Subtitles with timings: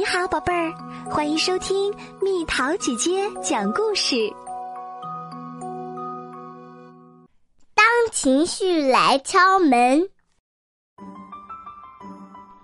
[0.00, 0.72] 你好，宝贝儿，
[1.10, 4.16] 欢迎收听蜜桃姐姐讲故事。
[7.74, 10.02] 当情绪来敲门，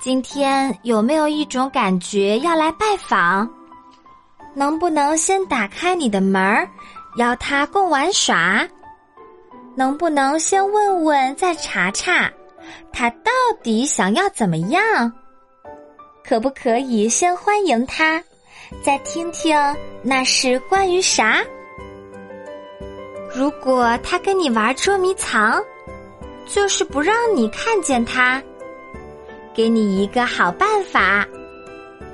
[0.00, 3.46] 今天有没有一种感觉要来拜访？
[4.54, 6.66] 能不能先打开你的门儿，
[7.18, 8.66] 邀他共玩耍？
[9.76, 12.32] 能不能先问问再查查，
[12.90, 13.30] 他到
[13.62, 15.12] 底想要怎么样？
[16.28, 18.22] 可不可以先欢迎他，
[18.84, 19.56] 再听听
[20.02, 21.42] 那是关于啥？
[23.34, 25.64] 如果他跟你玩捉迷藏，
[26.44, 28.42] 就是不让你看见他，
[29.54, 31.26] 给你一个好办法，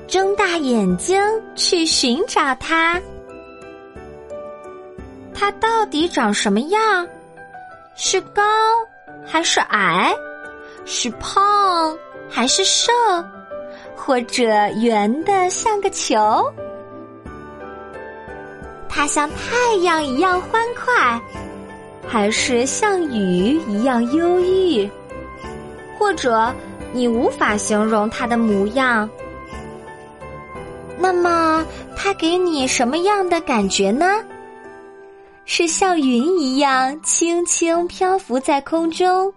[0.06, 1.20] 睁大眼睛
[1.56, 3.02] 去寻找他。
[5.34, 7.04] 他到底长什么样？
[7.96, 8.42] 是高
[9.26, 10.14] 还是矮？
[10.84, 11.98] 是胖
[12.30, 12.92] 还是瘦？
[14.06, 14.44] 或者
[14.82, 16.14] 圆的像个球，
[18.86, 21.18] 它像太阳一样欢快，
[22.06, 24.86] 还是像雨一样忧郁？
[25.98, 26.52] 或者
[26.92, 29.08] 你无法形容它的模样？
[30.98, 31.64] 那么
[31.96, 34.22] 它给你什么样的感觉呢？
[35.46, 39.32] 是像云一样轻轻漂浮在空中？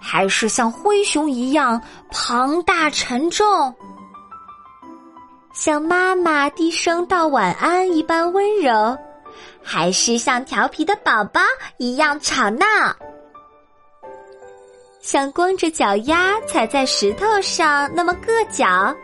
[0.00, 3.74] 还是像灰熊一样庞大沉重，
[5.52, 8.96] 像妈妈低声道晚安一般温柔，
[9.62, 11.40] 还是像调皮的宝宝
[11.78, 12.66] 一样吵闹？
[15.00, 18.94] 像光着脚丫踩在石头上那么硌脚，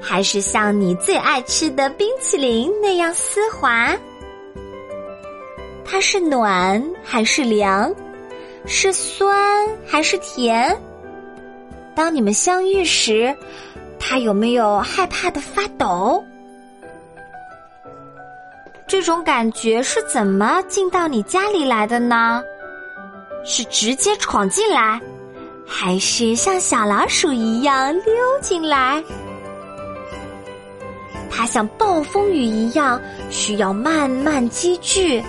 [0.00, 3.96] 还是像你最爱吃的冰淇淋那样丝滑？
[5.84, 7.94] 它是暖还是凉？
[8.68, 10.78] 是酸还是甜？
[11.96, 13.34] 当你们相遇时，
[13.98, 16.22] 他有没有害怕的发抖？
[18.86, 22.42] 这种感觉是怎么进到你家里来的呢？
[23.44, 25.00] 是直接闯进来，
[25.66, 29.02] 还是像小老鼠一样溜进来？
[31.30, 35.22] 它像暴风雨一样，需要慢慢积聚。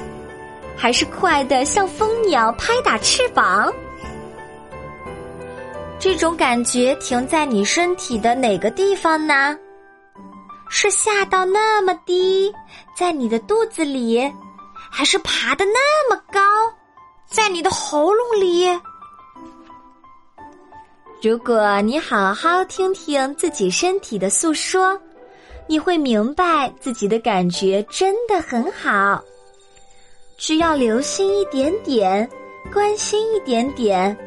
[0.82, 3.70] 还是快的像蜂鸟拍打翅膀，
[6.00, 9.58] 这种感觉停在你身体的哪个地方呢？
[10.70, 12.50] 是下到那么低，
[12.96, 14.22] 在你的肚子里，
[14.90, 16.40] 还是爬的那么高，
[17.28, 18.66] 在你的喉咙里？
[21.22, 24.98] 如果你好好听听自己身体的诉说，
[25.68, 29.22] 你会明白自己的感觉真的很好。
[30.40, 32.28] 只要留心一点点，
[32.72, 34.18] 关心一点点，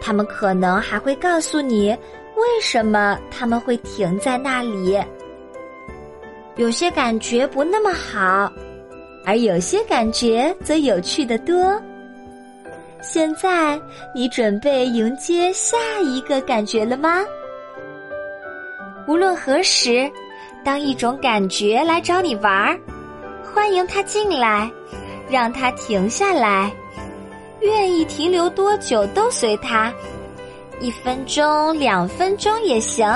[0.00, 1.90] 他们可能还会告诉你
[2.34, 4.98] 为什么他们会停在那里。
[6.56, 8.50] 有些感觉不那么好，
[9.26, 11.78] 而有些感觉则有趣的多。
[13.02, 13.78] 现在
[14.14, 17.22] 你准备迎接下一个感觉了吗？
[19.06, 20.10] 无论何时，
[20.64, 22.80] 当一种感觉来找你玩儿，
[23.42, 24.70] 欢迎他进来。
[25.28, 26.72] 让他停下来，
[27.60, 29.92] 愿意停留多久都随他，
[30.80, 33.06] 一分钟、两分钟也行，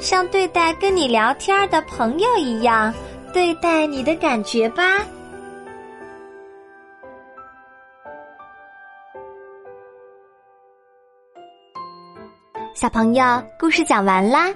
[0.00, 2.92] 像对待跟你聊天的朋友一样
[3.32, 4.98] 对待你的感觉吧。
[12.74, 13.24] 小朋友，
[13.58, 14.54] 故事讲完啦，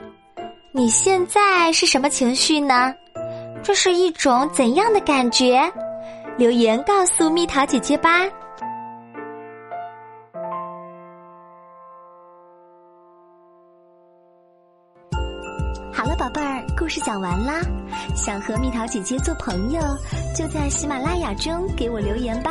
[0.71, 2.95] 你现在是什么情绪呢？
[3.65, 5.61] 这是一种怎样的感觉？
[6.39, 8.21] 留言告诉蜜桃姐姐吧。
[15.93, 17.61] 好了，宝贝儿，故事讲完啦。
[18.17, 19.81] 想和蜜桃姐姐做朋友，
[20.35, 22.51] 就在喜马拉雅中给我留言吧。